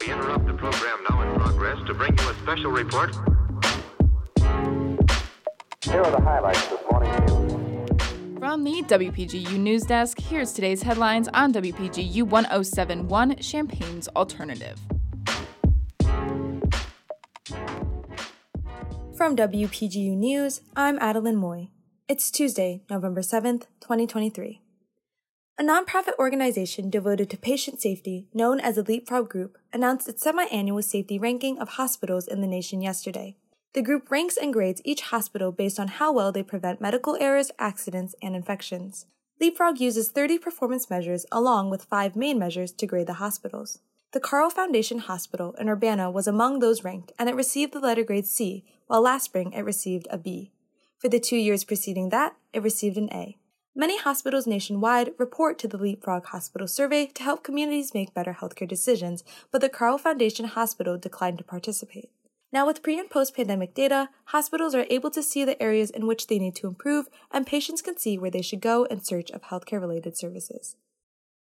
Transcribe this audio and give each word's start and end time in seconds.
We 0.00 0.12
interrupt 0.12 0.46
the 0.46 0.52
program 0.54 0.98
now 1.10 1.22
in 1.22 1.40
progress 1.40 1.78
to 1.88 1.94
bring 1.94 2.16
you 2.16 2.28
a 2.28 2.34
special 2.34 2.70
report. 2.70 3.16
Here 5.82 6.00
are 6.00 6.10
the 6.10 6.20
highlights 6.20 6.66
this 6.68 6.80
morning 6.88 7.10
news. 7.26 8.38
From 8.38 8.62
the 8.62 8.82
WPGU 8.82 9.58
News 9.58 9.82
Desk, 9.82 10.20
here's 10.20 10.52
today's 10.52 10.82
headlines 10.82 11.28
on 11.34 11.52
WPGU 11.52 12.22
1071 12.22 13.38
Champaign's 13.38 14.06
Alternative. 14.08 14.78
From 19.16 19.36
WPGU 19.36 20.16
News, 20.16 20.60
I'm 20.76 20.98
Adelyn 21.00 21.36
Mui. 21.36 21.70
It's 22.08 22.30
Tuesday, 22.30 22.82
November 22.88 23.22
7th, 23.22 23.66
2023. 23.80 24.60
A 25.58 25.62
nonprofit 25.62 26.18
organization 26.18 26.88
devoted 26.88 27.28
to 27.28 27.36
patient 27.36 27.80
safety, 27.80 28.26
known 28.32 28.58
as 28.58 28.76
the 28.76 28.82
Leapfrog 28.82 29.28
Group, 29.28 29.58
announced 29.70 30.08
its 30.08 30.22
semi 30.22 30.44
annual 30.44 30.82
safety 30.82 31.18
ranking 31.18 31.58
of 31.58 31.70
hospitals 31.70 32.26
in 32.26 32.40
the 32.40 32.46
nation 32.46 32.80
yesterday. 32.80 33.36
The 33.74 33.82
group 33.82 34.10
ranks 34.10 34.38
and 34.38 34.52
grades 34.52 34.80
each 34.82 35.02
hospital 35.02 35.52
based 35.52 35.78
on 35.78 35.88
how 35.88 36.10
well 36.10 36.32
they 36.32 36.42
prevent 36.42 36.80
medical 36.80 37.18
errors, 37.20 37.50
accidents, 37.58 38.14
and 38.22 38.34
infections. 38.34 39.04
Leapfrog 39.40 39.78
uses 39.78 40.08
30 40.08 40.38
performance 40.38 40.88
measures 40.88 41.26
along 41.30 41.68
with 41.68 41.84
five 41.84 42.16
main 42.16 42.38
measures 42.38 42.72
to 42.72 42.86
grade 42.86 43.06
the 43.06 43.14
hospitals. 43.14 43.80
The 44.12 44.20
Carle 44.20 44.50
Foundation 44.50 45.00
Hospital 45.00 45.54
in 45.58 45.68
Urbana 45.68 46.10
was 46.10 46.26
among 46.26 46.58
those 46.60 46.82
ranked, 46.82 47.12
and 47.18 47.28
it 47.28 47.34
received 47.34 47.74
the 47.74 47.80
letter 47.80 48.04
grade 48.04 48.26
C, 48.26 48.64
while 48.86 49.02
last 49.02 49.24
spring 49.24 49.52
it 49.52 49.62
received 49.62 50.06
a 50.10 50.16
B. 50.16 50.50
For 50.98 51.08
the 51.08 51.20
two 51.20 51.36
years 51.36 51.64
preceding 51.64 52.08
that, 52.08 52.36
it 52.54 52.62
received 52.62 52.96
an 52.96 53.12
A. 53.12 53.36
Many 53.74 53.98
hospitals 53.98 54.46
nationwide 54.46 55.14
report 55.16 55.58
to 55.60 55.68
the 55.68 55.78
Leapfrog 55.78 56.26
Hospital 56.26 56.68
Survey 56.68 57.06
to 57.06 57.22
help 57.22 57.42
communities 57.42 57.94
make 57.94 58.12
better 58.12 58.36
healthcare 58.38 58.68
decisions, 58.68 59.24
but 59.50 59.62
the 59.62 59.70
Carle 59.70 59.96
Foundation 59.96 60.44
Hospital 60.44 60.98
declined 60.98 61.38
to 61.38 61.44
participate. 61.44 62.10
Now, 62.52 62.66
with 62.66 62.82
pre 62.82 62.98
and 62.98 63.08
post 63.08 63.34
pandemic 63.34 63.72
data, 63.72 64.10
hospitals 64.26 64.74
are 64.74 64.84
able 64.90 65.10
to 65.12 65.22
see 65.22 65.42
the 65.46 65.60
areas 65.62 65.88
in 65.88 66.06
which 66.06 66.26
they 66.26 66.38
need 66.38 66.54
to 66.56 66.66
improve, 66.66 67.08
and 67.30 67.46
patients 67.46 67.80
can 67.80 67.96
see 67.96 68.18
where 68.18 68.30
they 68.30 68.42
should 68.42 68.60
go 68.60 68.84
in 68.84 69.02
search 69.02 69.30
of 69.30 69.44
healthcare 69.44 69.80
related 69.80 70.18
services. 70.18 70.76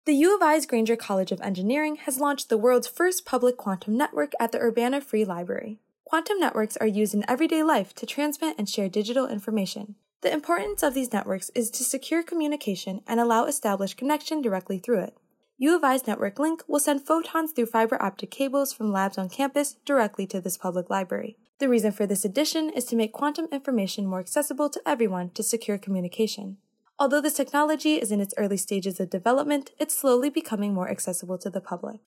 The 0.06 0.14
U 0.14 0.34
of 0.34 0.42
I's 0.42 0.66
Grainger 0.66 0.96
College 0.96 1.34
of 1.34 1.42
Engineering 1.42 1.98
has 1.98 2.22
launched 2.22 2.48
the 2.48 2.58
world's 2.58 2.88
first 2.88 3.26
public 3.26 3.58
quantum 3.58 3.98
network 3.98 4.32
at 4.40 4.54
the 4.54 4.60
Urbana 4.60 5.02
Free 5.02 5.26
Library. 5.26 5.80
Quantum 6.06 6.40
networks 6.40 6.78
are 6.78 6.88
used 6.88 7.14
in 7.14 7.26
everyday 7.28 7.62
life 7.62 7.94
to 7.96 8.06
transmit 8.06 8.56
and 8.58 8.70
share 8.70 8.88
digital 8.88 9.28
information. 9.28 9.96
The 10.26 10.34
importance 10.34 10.82
of 10.82 10.96
these 10.96 11.14
networks 11.14 11.52
is 11.54 11.70
to 11.70 11.84
secure 11.84 12.24
communication 12.24 13.02
and 13.06 13.20
allow 13.20 13.46
established 13.46 13.96
connection 13.96 14.42
directly 14.42 14.80
through 14.80 15.02
it. 15.02 15.16
U 15.60 15.76
of 15.76 15.84
I's 15.84 16.08
network 16.08 16.40
link 16.40 16.64
will 16.68 16.80
send 16.80 17.06
photons 17.06 17.52
through 17.52 17.68
fiber 17.68 18.02
optic 18.02 18.32
cables 18.32 18.74
from 18.74 18.92
labs 18.92 19.20
on 19.20 19.30
campus 19.30 19.76
directly 19.86 20.26
to 20.26 20.42
this 20.42 20.58
public 20.58 20.90
library. 20.90 21.38
The 21.60 21.70
reason 21.70 21.92
for 21.92 22.08
this 22.08 22.26
addition 22.26 22.72
is 22.72 22.86
to 22.86 22.96
make 22.96 23.14
quantum 23.14 23.48
information 23.52 24.08
more 24.08 24.20
accessible 24.20 24.68
to 24.72 24.82
everyone 24.84 25.30
to 25.36 25.44
secure 25.44 25.78
communication. 25.78 26.58
Although 26.98 27.22
this 27.22 27.36
technology 27.36 28.02
is 28.02 28.12
in 28.12 28.20
its 28.20 28.34
early 28.36 28.58
stages 28.58 29.00
of 29.00 29.12
development, 29.12 29.74
it's 29.78 29.96
slowly 29.96 30.32
becoming 30.32 30.74
more 30.74 30.90
accessible 30.90 31.38
to 31.38 31.52
the 31.52 31.62
public. 31.62 32.00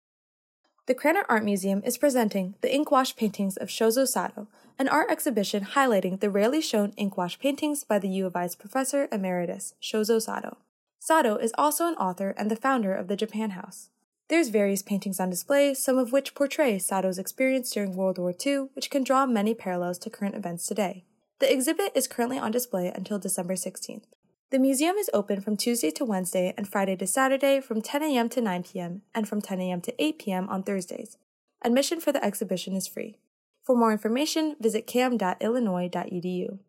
The 0.88 0.96
Krannert 0.96 1.26
Art 1.28 1.44
Museum 1.44 1.82
is 1.84 1.98
presenting 1.98 2.56
the 2.62 2.70
inkwash 2.70 3.18
paintings 3.18 3.58
of 3.58 3.68
Shozo 3.68 4.08
Sato, 4.08 4.48
an 4.80 4.88
art 4.88 5.12
exhibition 5.12 5.66
highlighting 5.66 6.22
the 6.22 6.30
rarely 6.30 6.62
shown 6.62 6.94
inkwash 6.94 7.40
paintings 7.40 7.84
by 7.84 8.00
the 8.00 8.08
U 8.08 8.26
of 8.26 8.38
I's 8.38 8.56
Professor 8.56 9.10
Emeritus 9.12 9.74
Shozo 9.82 10.22
Sato. 10.22 10.56
Sato 10.98 11.36
is 11.36 11.52
also 11.58 11.88
an 11.88 11.96
author 11.96 12.34
and 12.38 12.50
the 12.50 12.56
founder 12.56 12.96
of 12.96 13.10
the 13.10 13.18
Japan 13.18 13.50
House. 13.50 13.90
There's 14.30 14.48
various 14.48 14.82
paintings 14.82 15.20
on 15.20 15.30
display, 15.30 15.74
some 15.74 15.98
of 15.98 16.14
which 16.14 16.34
portray 16.34 16.80
Sato's 16.80 17.20
experience 17.20 17.70
during 17.74 17.98
World 17.98 18.18
War 18.18 18.34
II, 18.46 18.70
which 18.74 18.90
can 18.90 19.04
draw 19.04 19.26
many 19.26 19.54
parallels 19.54 19.98
to 20.00 20.10
current 20.10 20.36
events 20.36 20.66
today. 20.68 21.04
The 21.40 21.52
exhibit 21.52 21.92
is 21.96 22.08
currently 22.08 22.40
on 22.40 22.52
display 22.52 22.88
until 22.96 23.20
December 23.20 23.56
16th. 23.56 24.04
The 24.50 24.60
museum 24.60 24.96
is 24.96 25.10
open 25.14 25.42
from 25.42 25.58
Tuesday 25.58 25.92
to 25.92 26.06
Wednesday 26.06 26.54
and 26.56 26.66
Friday 26.66 26.96
to 26.96 27.06
Saturday 27.06 27.60
from 27.60 27.82
10 27.82 28.02
a.m. 28.02 28.30
to 28.30 28.40
9 28.40 28.64
p.m. 28.64 29.02
and 29.14 29.28
from 29.28 29.42
10 29.42 29.60
a.m. 29.60 29.82
to 29.82 29.94
8 30.02 30.20
p.m. 30.20 30.48
on 30.48 30.64
Thursdays. 30.64 31.18
Admission 31.66 32.00
for 32.00 32.14
the 32.14 32.24
exhibition 32.24 32.74
is 32.74 32.88
free. 32.88 33.18
For 33.66 33.76
more 33.76 33.92
information, 33.92 34.56
visit 34.62 34.88
cam.illinois.edu. 34.88 36.60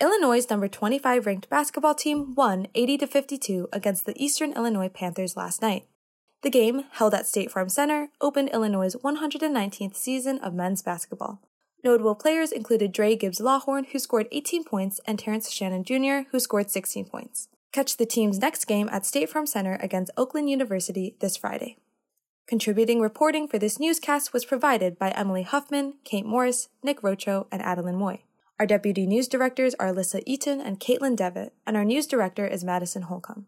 Illinois' 0.00 0.46
number 0.48 0.68
25 0.68 1.26
ranked 1.26 1.50
basketball 1.50 1.94
team 1.94 2.34
won 2.34 2.66
80 2.74 2.98
to 2.98 3.06
52 3.06 3.68
against 3.74 4.06
the 4.06 4.14
Eastern 4.16 4.54
Illinois 4.54 4.88
Panthers 4.88 5.36
last 5.36 5.60
night. 5.60 5.84
The 6.40 6.50
game, 6.50 6.84
held 6.92 7.12
at 7.12 7.26
State 7.26 7.50
Farm 7.50 7.68
Center, 7.68 8.08
opened 8.22 8.48
Illinois' 8.54 8.96
119th 8.96 9.96
season 9.96 10.38
of 10.38 10.54
men's 10.54 10.80
basketball. 10.80 11.42
Notable 11.86 12.16
players 12.16 12.50
included 12.50 12.90
Dra 12.90 13.14
Gibbs 13.14 13.38
Lawhorn, 13.38 13.86
who 13.92 14.00
scored 14.00 14.26
18 14.32 14.64
points, 14.64 15.00
and 15.06 15.16
Terrence 15.16 15.52
Shannon 15.52 15.84
Jr., 15.84 16.28
who 16.32 16.40
scored 16.40 16.68
16 16.68 17.04
points. 17.04 17.46
Catch 17.70 17.96
the 17.96 18.04
team's 18.04 18.40
next 18.40 18.64
game 18.64 18.88
at 18.90 19.06
State 19.06 19.30
Farm 19.30 19.46
Center 19.46 19.78
against 19.80 20.10
Oakland 20.16 20.50
University 20.50 21.14
this 21.20 21.36
Friday. 21.36 21.76
Contributing 22.48 23.00
reporting 23.00 23.46
for 23.46 23.60
this 23.60 23.78
newscast 23.78 24.32
was 24.32 24.44
provided 24.44 24.98
by 24.98 25.10
Emily 25.10 25.44
Huffman, 25.44 25.94
Kate 26.02 26.26
Morris, 26.26 26.70
Nick 26.82 27.02
Roacho, 27.02 27.46
and 27.52 27.62
Adelyn 27.62 27.94
Mui. 27.94 28.22
Our 28.58 28.66
deputy 28.66 29.06
news 29.06 29.28
directors 29.28 29.76
are 29.78 29.86
Alyssa 29.86 30.24
Eaton 30.26 30.60
and 30.60 30.80
Caitlin 30.80 31.14
Devitt, 31.14 31.52
and 31.68 31.76
our 31.76 31.84
news 31.84 32.08
director 32.08 32.48
is 32.48 32.64
Madison 32.64 33.02
Holcomb. 33.02 33.46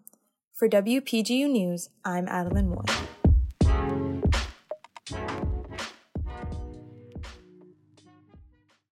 For 0.55 0.69
WPGU 0.69 1.51
News, 1.51 1.89
I'm 2.05 2.29
Adelyn 2.29 2.73
Mui. 2.73 3.18